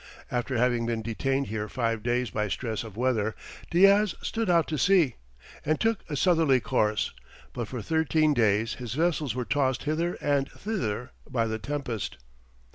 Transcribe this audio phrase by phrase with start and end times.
[0.31, 3.35] After having been detained here five days by stress of weather,
[3.69, 5.17] Diaz stood out to sea,
[5.63, 7.13] and took a southerly course,
[7.53, 12.17] but for thirteen days his vessels were tossed hither and thither by the tempest.